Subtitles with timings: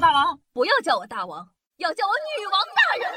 [0.00, 1.48] 大王，不要叫我大王，
[1.78, 3.08] 要叫我女王大人。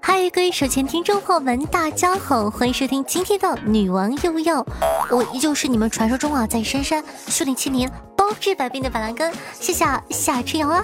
[0.00, 4.62] 嗨，各位手前听众朋友们，大家好，欢迎收听今天的《女王又要》，
[5.10, 10.80] 我依旧是你们传说中啊，在深山修炼千年、包治百病的板蓝根，谢谢夏之阳啊。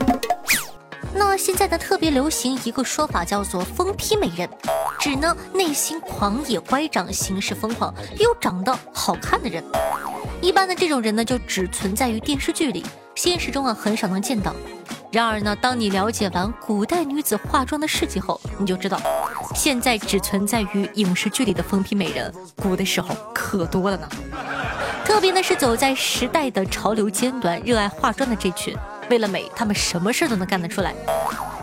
[1.12, 4.48] 那现在呢，特别流行一个说法，叫做“疯批美人”，
[4.98, 9.62] 指呢内心狂野乖张、行事疯狂又长得好看的人。
[10.40, 14.54] 一般的这种人呢，就只存在于电视剧里，现实中啊很少能见到。
[15.10, 19.00] 然而呢，当你了解完古代女子化妆的事迹后，你就知道，
[19.54, 24.08] 现在只存在于影视剧里的疯批美人，古的时候可多了呢。
[25.04, 28.76] 特别呢是走在时代的潮流尖端、热爱化妆的这群。
[29.10, 30.94] 为了美，他们什么事都能干得出来。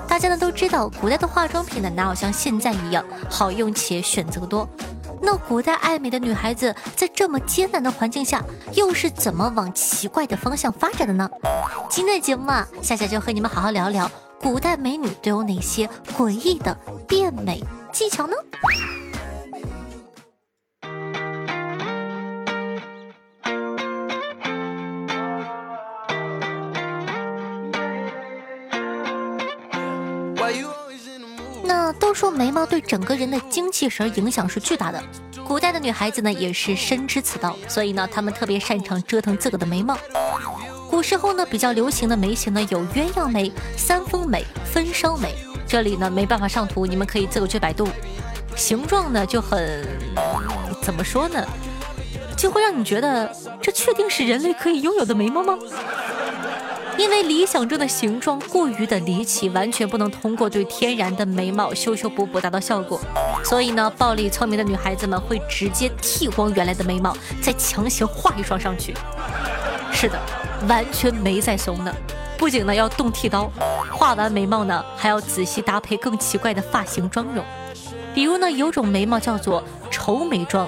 [0.08, 4.68] 大家呢都知道，古代的化妆品呢哪有像现在一样好用且选择多？
[5.22, 8.44] 那古代爱美的女孩子在这么艰难的环境下，
[8.74, 11.30] 又是怎么往奇怪的方向发展的呢？
[11.90, 16.78] 今天的节目啊，夏夏就和你们好好聊聊古代美女都有哪些诡异的
[17.08, 18.34] 变美技巧呢？
[32.18, 35.00] 说眉毛对整个人的精气神影响是巨大的，
[35.46, 39.96] 古代的女孩子呢也是深知此道，所以呢她们特别擅长折腾自个的眉毛。
[40.90, 45.36] 古时候呢比较流行的眉形呢有鸳鸯眉、三峰眉、分梢眉，
[45.68, 47.88] 这里呢没办法上图，你们可以自个去百度。
[48.56, 49.86] 形状呢就很
[50.82, 51.46] 怎么说呢，
[52.36, 53.32] 就会让你觉得
[53.62, 55.56] 这确定是人类可以拥有的眉毛吗？
[56.98, 63.00] 因为理想中的形状过于的离奇，完全不能通过对天然的眉毛修修补补达到效果，
[63.44, 68.96] 所以呢，暴力聪明的女孩子们会直接剃光原来的眉毛，再强行画一双上去。
[69.92, 70.20] 是的，
[70.68, 71.94] 完全没在怂的。
[72.36, 73.52] 不仅呢要动剃刀，
[73.92, 77.46] 画完眉毛呢还要仔细搭配更奇怪的发型妆容。
[78.16, 80.68] 比如呢，有种眉毛叫做愁眉妆，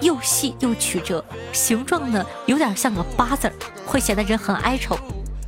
[0.00, 3.54] 又细又曲折，形状呢有点像个八字儿，
[3.86, 4.94] 会显得人很哀愁。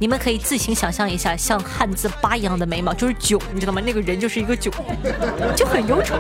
[0.03, 3.81] 你们可以自行想象一下，像汉字八一样的眉毛就是囧，你知道吗？
[3.87, 4.73] 那个人就是一个囧，
[5.55, 6.17] 就很忧愁。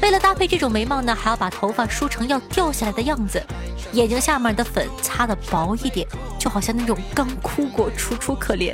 [0.00, 3.42] 为了搭配这种眉毛呢，还要把头发梳成要掉下来的样子，
[3.90, 6.06] 眼睛下面的粉擦的薄一点，
[6.38, 8.72] 就好像那种刚哭过、楚楚可怜。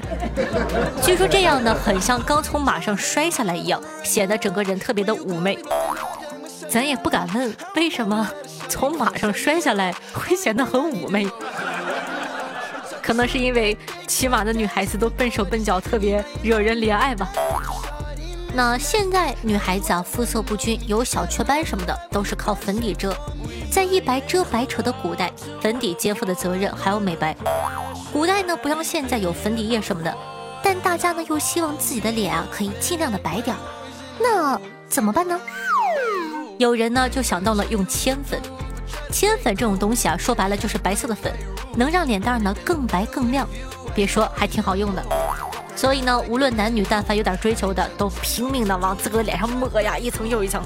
[1.02, 5.58] 据说这样呢，很像刚从马上摔下来一样，显得整个人特别的妩媚。
[6.68, 8.30] 咱也不敢问为什么
[8.68, 11.26] 从马上摔下来会显得很妩媚。
[13.02, 13.76] 可能是因为
[14.06, 17.28] 骑马的女孩子都笨手笨脚，特别惹人怜爱吧。
[18.54, 23.16] 那现在女孩子啊，肤色不均，有小雀斑什么的，都是靠粉底遮。
[23.70, 27.34] 在一白遮百丑的古代，粉底肩负的责任还有美白。
[28.12, 30.14] 古代呢，不像现在有粉底液什么的，
[30.62, 33.58] 但大家呢又希望自己的脸啊可以尽量的白点儿。
[34.20, 35.40] 那怎么办呢？
[36.58, 38.38] 有人呢就想到了用铅粉。
[39.10, 41.32] 铅粉这种东西啊，说白了就是白色的粉。
[41.76, 43.48] 能让脸蛋呢更白更亮，
[43.94, 45.04] 别说还挺好用的。
[45.74, 50.62] 所以呢，无论男女，但凡有点追求的，都拼命的往自个的脸上抹呀，一层又一层。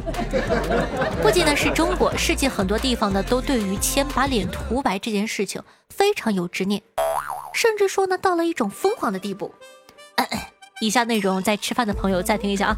[1.23, 6.83] 不仅呢是中国，世界很多地方呢都对于铅把脸涂白这件事情非常有执念，
[7.55, 9.55] 甚至说呢到了一种疯狂的地步。
[10.83, 12.77] 以下内容在吃饭的朋友暂停一下啊。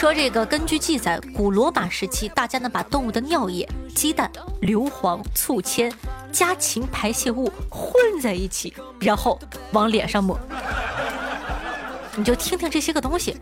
[0.00, 4.30] 说这个，根据记载，古罗马时期，大家呢把动物的尿液、鸡蛋、
[4.62, 5.92] 硫磺、醋铅。
[6.32, 9.38] 家禽排泄物混在一起，然后
[9.72, 10.40] 往脸上抹。
[12.16, 13.36] 你就听听这些个东西，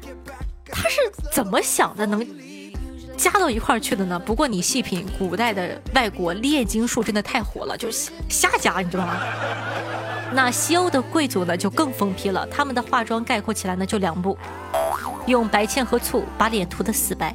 [0.66, 0.96] 他是
[1.30, 2.26] 怎么想的，能
[3.16, 4.18] 加到一块儿去的呢？
[4.18, 7.88] 不过你细品，古代的外国炼金术真的太火了，就
[8.28, 9.16] 瞎加，你知道吗？
[10.32, 14.36] 那西欧的贵族呢，就更疯批了，他们的化妆概括起来呢，就两步：
[15.30, 17.34] 用白铅和醋把脸涂得死白，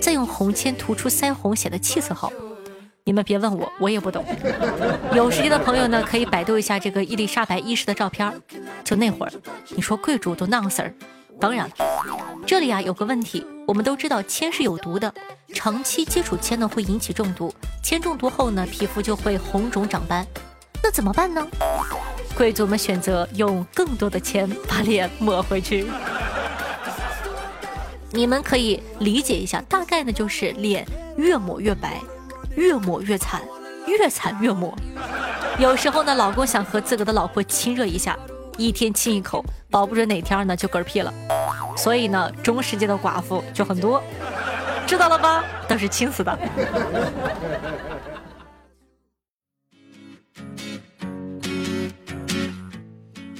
[0.00, 2.32] 再用红铅涂出腮红，显得气色好。
[3.04, 4.24] 你们别问我，我也不懂。
[5.12, 8.32] 有时间的朋友呢，可以百度一下这个伊丽莎白一世的照片。
[8.82, 9.32] 就那会儿，
[9.68, 10.94] 你说贵族都那样式儿？
[11.38, 11.72] 当然了，
[12.46, 15.12] 这里啊有个问题，我们都知道铅是有毒的，
[15.52, 17.52] 长期接触铅呢会引起中毒，
[17.82, 20.26] 铅中毒后呢皮肤就会红肿长斑，
[20.82, 21.46] 那怎么办呢？
[22.36, 25.86] 贵族们选择用更多的铅把脸抹回去。
[28.14, 32.00] 你们可以理解一下，大概呢就是脸越抹越白。
[32.56, 33.42] 越抹越惨，
[33.88, 34.72] 越惨越抹。
[35.58, 38.16] 有时候呢，老公想和自个的老婆亲热一下，
[38.56, 41.12] 一天亲一口，保不准哪天呢就嗝屁了。
[41.76, 44.00] 所以呢，中世纪的寡妇就很多。
[44.86, 45.44] 知道了吧？
[45.66, 46.38] 都是亲死的。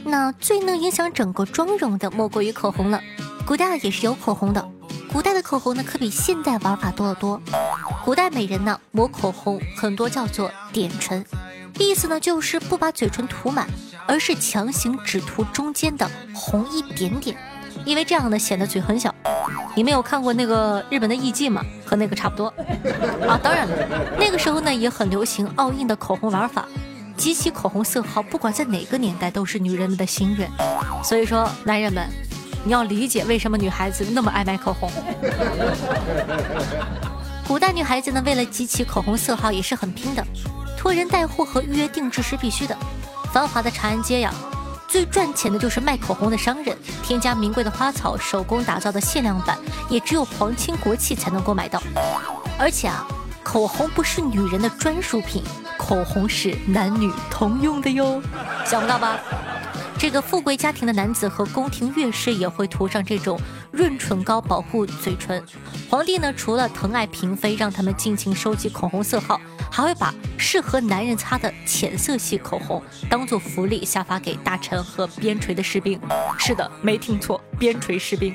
[0.03, 3.01] 那最能影响整个妆容的，莫过于口红了。
[3.47, 4.69] 古代也是有口红的，
[5.13, 7.41] 古代的口红呢，可比现代玩法多得多。
[8.03, 11.23] 古代美人呢，抹口红很多叫做点唇，
[11.79, 13.69] 意思呢就是不把嘴唇涂满，
[14.07, 17.37] 而是强行只涂中间的红一点点，
[17.85, 19.15] 因为这样呢显得嘴很小。
[19.77, 21.63] 你们有看过那个日本的艺妓吗？
[21.85, 22.47] 和那个差不多
[23.29, 23.39] 啊。
[23.43, 23.77] 当然了，
[24.19, 26.67] 那个时候呢也很流行奥运的口红玩法。
[27.17, 30.51] 集齐口红色号，不管在哪个年代都是女人们的心愿。
[31.05, 32.09] 所以说，男人们，
[32.65, 34.91] 你要理解为什么女孩子那么爱买口红。
[37.47, 40.27] 古代女孩子呢，为了集齐口红色号也是很拼的，
[40.79, 42.75] 托人带货和预约定制是必须的。
[43.33, 44.33] 繁华的长安街呀，
[44.89, 49.59] 最赚钱的就是卖口红的商人，添加名贵的花草，手工打造的限量版，
[49.91, 51.83] 也只有皇亲国戚才能够买到。
[52.59, 53.07] 而且啊，
[53.43, 55.45] 口红不是女人的专属品。
[55.77, 58.23] 口红是男女通用的哟，
[58.65, 59.19] 想不到吧？
[60.05, 63.41] 这个富贵家庭的男子和宫廷乐师也会涂上这种
[63.73, 65.43] 润唇膏保护嘴唇。
[65.89, 69.41] 皇帝呢，除了疼爱嫔妃，让他们尽情收集口红色号，
[69.73, 75.99] 还会把适合男人擦的浅色系口红当做福利下发给大臣和边陲的士兵。
[76.39, 78.35] 是的，没听错，边陲士兵。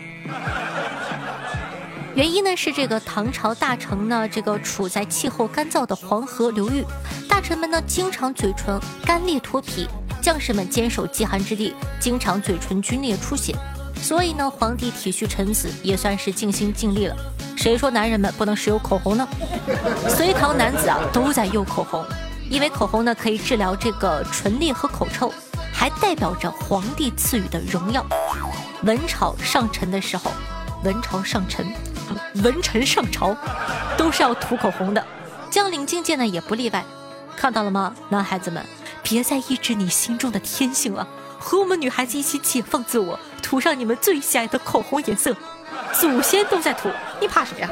[2.16, 6.83] 原因呢是这个唐朝大臣呢，这个处在气候干燥的黄河流域，
[7.30, 9.88] 大臣们呢经常嘴唇干裂脱皮，
[10.21, 13.56] 将士们坚守饥寒之地，经常嘴唇皲裂出血，
[14.01, 17.16] 所以呢皇帝体恤臣子也算是尽心尽力了。
[17.56, 19.27] 谁说男人们不能 使用口红呢？
[20.07, 22.06] 隋唐男子啊都在用口红，
[22.50, 25.31] 因为口红呢可以治疗这个唇裂和口臭，
[25.74, 28.06] 还代表着皇帝赐予的荣耀。
[28.83, 30.31] 文朝上臣的时候，
[30.83, 31.66] 文朝上臣。
[32.44, 33.36] 文臣上朝
[33.98, 35.06] 都是要涂口红的，
[35.51, 36.83] 将领境界呢也不例外。
[37.36, 38.66] 看到了吗，男孩子们，
[39.09, 41.07] 别再抑制你心中的天性了，
[41.39, 45.35] 和我们女孩子一起解放自我，涂上你们最喜爱的口红颜色。
[46.00, 46.89] 祖先都在涂，
[47.19, 47.69] 你怕什么呀？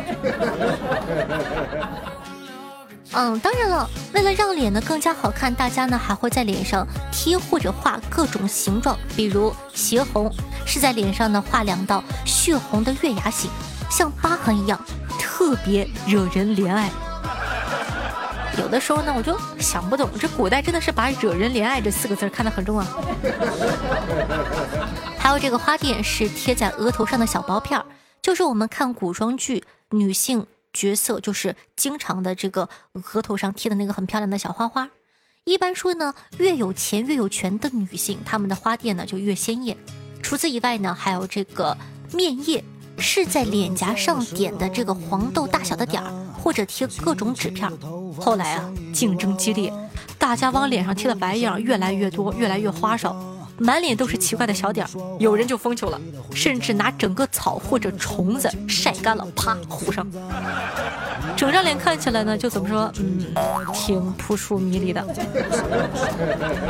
[3.12, 10.34] 嗯，当然了，为了让脸呢更加好看，大家呢还会在脸上贴或者画各种形状，比如斜红
[10.66, 13.52] 是在脸上呢画两道血红的月牙形。
[13.92, 14.80] 像疤痕一样，
[15.20, 16.90] 特别惹人怜爱。
[18.60, 22.88] 有的时候呢，我就想不懂，这古代真的是把“惹人怜爱”这四个字看得很重啊。
[25.18, 27.86] 还有这个花钿是贴在额头上的小薄片儿，
[28.22, 32.68] 就是我们看古装剧女性角色就是经常的这个
[33.14, 34.90] 额头上贴的那个很漂亮的小花花。
[35.44, 39.78] 一般说呢，越有钱越有权的女性，她们的花钿呢就越鲜艳。
[40.24, 41.78] 除此以外呢，还有这个
[42.12, 42.64] 面叶。
[43.00, 46.12] 是在脸颊上点的这个黄豆大小的点儿，
[46.48, 47.70] 或者贴各种纸片。
[48.18, 49.70] 后来啊，竞争激烈，
[50.18, 53.14] 大家往脸上贴的白印儿越来越多，越来越花哨。
[53.58, 56.00] 满脸都是奇怪的小点儿，有人就疯球了，
[56.34, 60.08] 甚至拿整个草或者虫子晒干了，啪糊上，
[61.36, 63.26] 整张脸看起来呢，就怎么说，嗯，
[63.74, 65.06] 挺扑朔迷离的。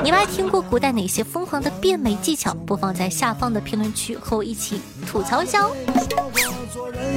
[0.03, 2.51] 你们还听过古代哪些疯狂的变美技巧？
[2.65, 5.71] 不妨在下方的评论区和我一起吐槽一下哦。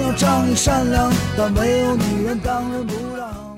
[0.01, 3.51] 要仗义善良但没有女人当仁不让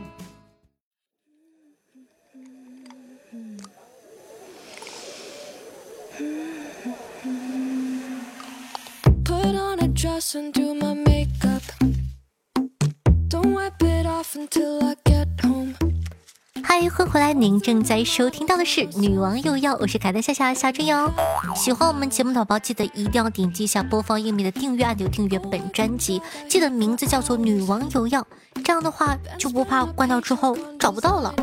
[16.95, 17.33] 欢迎回来！
[17.33, 21.11] 您正在收听到的是《女王又要》，我是凯特夏夏夏春瑶。
[21.57, 22.35] 喜欢我们节目。
[22.35, 26.21] 的宝宝，记得一定要点击一下播放页面的订阅按钮，订阅本专辑。
[26.49, 28.21] 记得名字叫做《女王又要》，
[28.63, 31.35] 这样的话就不怕关掉之后找不到了。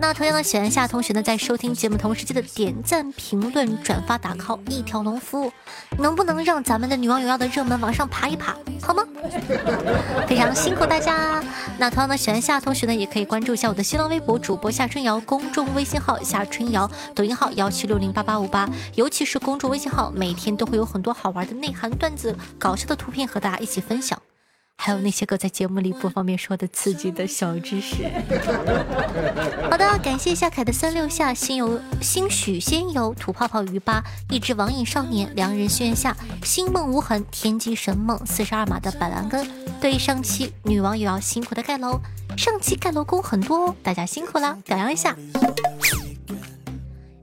[0.00, 5.52] 那同样的，喜欢夏同学呢，在收听节目同时记得点赞、评论、转发、打 call，一条龙服务，
[5.98, 9.04] 能不能让咱们的女王有药的热门往上爬一爬，好吗？
[10.28, 11.42] 非常辛苦大家。
[11.78, 24.16] 那同样的，喜欢夏同学呢，也可以关注一下我的新浪微博主播夏春瑶，公众微信号夏春瑶，抖音号幺七六零八八五八，尤其是公众微信号，每天都会有很多好玩的内涵段子、搞笑的图片和大家一起分享。
[24.80, 28.08] 还有那些个在节目里不方便说的刺激的小知识。
[29.68, 39.46] 好的，感谢夏凯的三六下，心有心许仙游，吐泡泡鱼吧，一只网瘾少年，良人心愿下，星梦无痕，天机神梦，四十二码的板蓝根，
[39.80, 42.00] 对上期女网友要辛苦的盖楼，
[42.36, 45.16] 上期盖楼工很多哦，大家辛苦啦，表扬一下。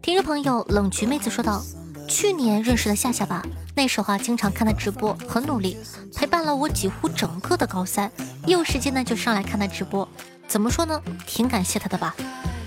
[0.01, 1.63] 听众朋友冷菊妹子说道
[2.07, 3.41] ：“去年认识的夏夏吧，
[3.73, 5.77] 那时候啊，经常看他直播，很努力，
[6.15, 8.09] 陪伴了我几乎整个的高三。
[8.45, 10.07] 一有时间呢，就上来看他直播。
[10.47, 11.01] 怎么说呢？
[11.25, 12.15] 挺感谢他的吧。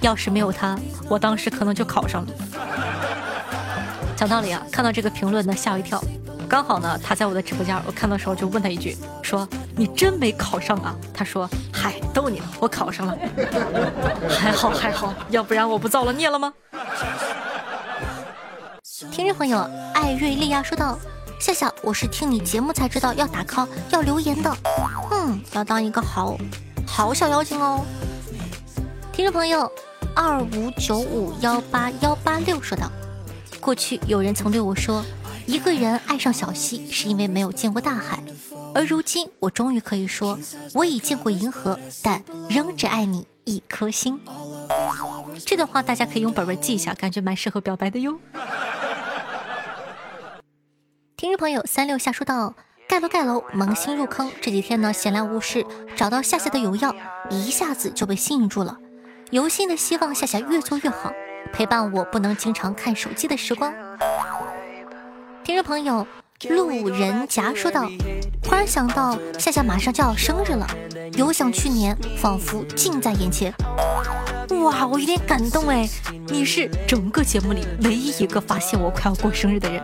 [0.00, 0.78] 要是没有他，
[1.08, 2.32] 我当时可能就考上了。
[4.16, 6.02] 讲道理啊，看到这个评论呢，吓我一跳。
[6.48, 13.16] 刚好呢，他在我的直播间，我看到时候就问他一句，说：“你真没考上啊？”他说：“嗨，逗你呢，我考上了，
[14.28, 16.52] 还好还好，要不然我不造了孽了吗？”
[19.18, 19.58] 听众朋友
[19.94, 20.96] 艾瑞利亚说道
[21.42, 24.56] ：“夏夏，我是听你节目才知道要打 call 要留言的，
[25.10, 26.38] 嗯，要当一个好
[26.86, 27.84] 好小妖精哦。”
[29.12, 29.68] 听众朋友
[30.14, 32.88] 二五九五幺八幺八六说道
[33.58, 35.04] ：“过去有人曾对我说，
[35.46, 38.22] 一个人爱上小溪是因为没有见过大海，
[38.72, 40.38] 而如今我终于可以说，
[40.74, 44.20] 我已见过银河，但仍只爱你一颗心。”
[45.44, 48.16] 这段话大家可以用本本记一下，感觉蛮适合表白的哟。
[51.18, 52.54] 听众朋友三六下说道
[52.88, 54.30] ：“盖楼盖楼，萌新入坑。
[54.40, 56.94] 这几天呢，闲来无事，找到夏夏的有药，
[57.28, 58.78] 一下子就被吸引住了。
[59.32, 61.12] 有心的希望夏夏越做越好，
[61.52, 63.74] 陪伴我不能经常看手机的时光。”
[65.42, 66.06] 听众朋友
[66.50, 67.88] 路人甲说道
[68.48, 70.68] ：“忽然想到夏夏马上就要生日了，
[71.14, 73.52] 有想去年仿佛近在眼前。
[74.62, 75.88] 哇，我有点感动哎！
[76.28, 79.82] 你是整个节目里唯一一个发现我快要过生日的人。”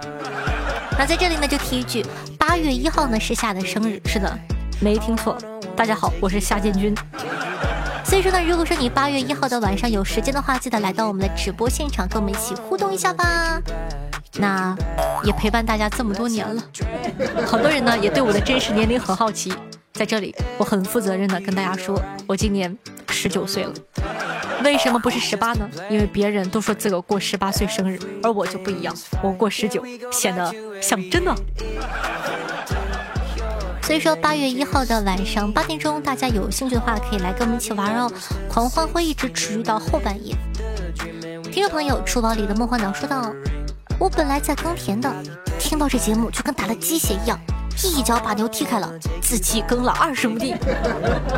[0.98, 2.04] 那在这里呢，就提一句，
[2.38, 4.38] 八月一号呢是夏的生日，是的，
[4.80, 5.36] 没听错。
[5.76, 6.94] 大家好，我是夏建军。
[8.04, 13.60] 所以说呢，如果说你八月一号的晚上有时间的话，记得来到我们的直播现场，跟我们一起互动一下吧。
[14.36, 14.76] 那
[15.24, 16.62] 也陪伴大家这么多年了，
[17.46, 19.52] 好多人呢也对我的真实年龄很好奇。
[19.92, 22.76] 在这里，我很负责任的跟大家说，我今年
[23.10, 23.72] 十九岁了。
[24.64, 25.68] 为什么不是十八呢？
[25.90, 31.34] 因为别人都说自个过十八岁生日，而我就不一样，我过十九，显得像真的。
[33.82, 38.10] 所以说八月一号的晚上八点钟，大家有兴趣的话可以来跟我们一起玩哦。
[38.48, 40.34] 狂欢会一直持续到后半夜。
[41.52, 43.30] 听众朋友，厨房里的梦幻鸟说道
[44.00, 45.14] ：“我本来在耕田的，
[45.58, 47.38] 听到这节目就跟打了鸡血一样。”
[47.82, 48.90] 一脚把牛踢开了，
[49.20, 50.54] 自己耕了二十亩地。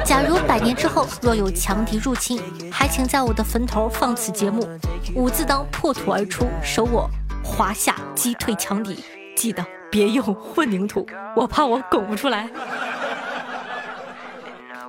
[0.04, 2.40] 假如百年之后若有强敌入侵，
[2.70, 4.68] 还请在我的坟头放此节目。
[5.14, 7.08] 五字当破土而出，守我
[7.42, 9.02] 华夏击退强敌。
[9.36, 12.48] 记得别用混凝土，我怕我拱不出来。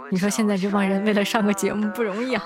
[0.09, 2.43] 你说现在这帮人为了上个节目不容易啊！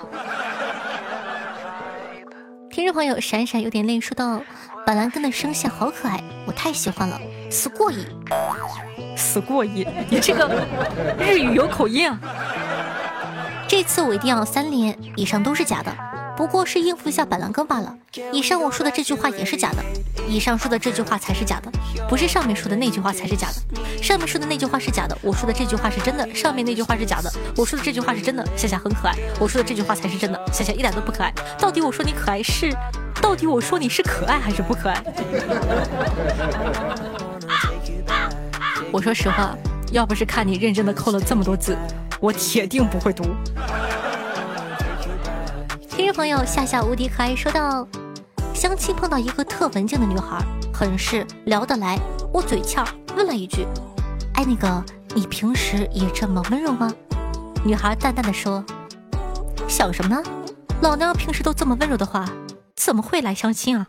[2.72, 4.42] 听众朋友闪闪有点累说道
[4.84, 7.20] ：“板蓝根的声线好可爱，我太喜欢了，
[7.52, 8.04] 死过瘾。”
[9.16, 9.86] 死过瘾！
[10.10, 10.50] 你这个
[11.20, 12.12] 日语有口音！
[13.68, 15.92] 这次我一定要三连，以上都是假的，
[16.36, 17.96] 不过是应付一下板蓝根罢了。
[18.34, 19.78] 以上我说的这句话也是假的，
[20.28, 21.72] 以上说的这句话才是假的，
[22.10, 24.04] 不是上面说的那句话才是假的。
[24.04, 26.36] 上面说的那句话是假的，我说的这句话是真的。
[26.36, 28.46] 上面那句话是假的，我说的这句话是真的。
[28.58, 30.40] 夏夏很可爱，我说的这句话才是真的。
[30.52, 32.76] 夏夏一点都不可爱，到底我说你可爱是？
[33.22, 35.02] 到底我说你是可爱还是不可爱？
[38.94, 39.56] 我说实话，
[39.94, 41.78] 要不是看你认真的扣了这么多字，
[42.20, 43.24] 我铁定不会读。
[45.90, 47.88] 听众朋友夏夏无敌可爱说道：
[48.54, 51.98] 相亲碰到一个特文静的女孩，很是聊得来。
[52.34, 52.84] 我嘴欠，
[53.16, 53.66] 问了一句
[54.36, 54.84] ：“哎，那个，
[55.16, 56.94] 你平时也这么温柔吗？”
[57.64, 58.62] 女孩淡淡的说
[59.70, 60.22] ：“想什么呢？
[60.82, 62.26] 老娘平时都这么温柔的话，
[62.76, 63.88] 怎么会来相亲啊？”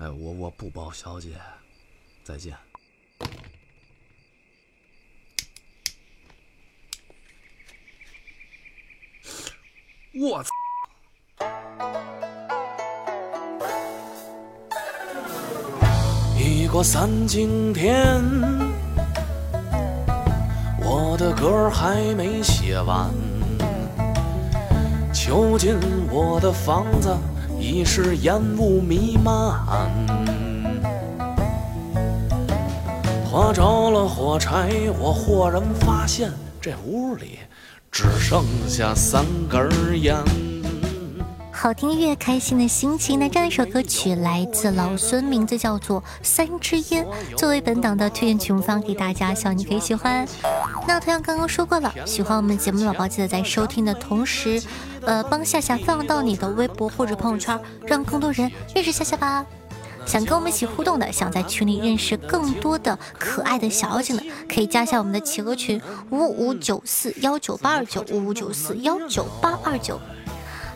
[0.00, 1.28] 哎，我我不包小姐，
[2.24, 2.52] 再见。
[10.20, 10.50] 我操！
[16.36, 18.20] 一个三更天，
[20.82, 23.14] 我的歌还没写完，
[25.14, 25.78] 囚禁
[26.10, 27.16] 我的房子。
[27.60, 29.87] 已是烟雾弥漫，
[33.30, 36.32] 划着了火柴，我忽然发现
[36.62, 37.40] 这屋里
[37.92, 39.68] 只剩下三根
[40.00, 40.16] 烟。
[41.52, 43.18] 好听音乐，开心的心情。
[43.18, 47.04] 那这样一首歌曲来自老孙，名字叫做《三支烟》，
[47.36, 50.26] 作为本档的推荐曲目放给大家，希望你可以喜欢。
[50.86, 54.62] 那同样刚刚说过了，喜欢我们节目的宝宝，记得在收听的同时，
[55.02, 59.44] 呃，帮夏夏放到你的微博或者朋友圈，让更多人认识夏夏吧。
[60.08, 65.78] 想跟我们一起互动的，想在群里认识更多的可爱的小妖精的，可以加一下我们的企鹅群
[66.10, 70.00] 五五九四幺九八二九五五九四幺九八二九。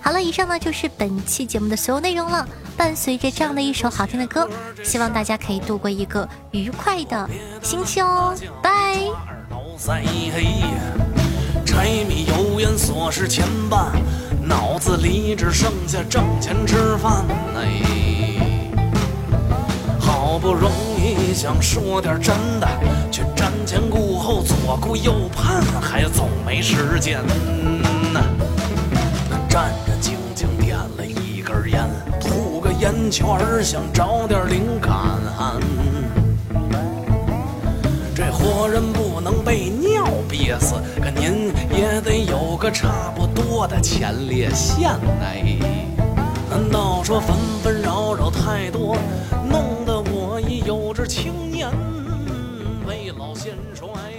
[0.03, 2.47] 好了，以上呢就是本期节目的所有内容了。
[2.77, 4.47] 伴随着这样的一首好听的歌，
[4.83, 7.29] 希望大家可以度过一个愉快的
[7.63, 8.37] 星期哦。
[8.63, 8.99] 拜。
[11.65, 13.93] 柴米油盐琐事牵绊，
[14.45, 17.25] 脑子里只剩下挣钱吃饭。
[17.57, 18.12] 哎，
[20.33, 22.67] 好不容易想说点真的，
[23.11, 27.21] 却瞻前顾后，左顾右盼，还总没时间。
[29.47, 31.87] 站着静静点了一根烟，
[32.19, 33.27] 吐个烟圈，
[33.63, 35.21] 想找点灵感。
[38.15, 44.89] 这活人不能被尿憋死，可您也得有个差不多的前列腺
[45.21, 45.59] 哎。
[46.49, 48.97] 难道说纷纷扰扰太多，
[49.47, 49.82] 弄
[51.15, 51.69] 青年，
[52.87, 54.12] 未老先衰？